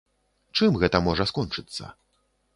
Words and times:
Чым 0.59 0.79
гэта 0.85 1.03
можа 1.09 1.29
скончыцца? 1.33 1.93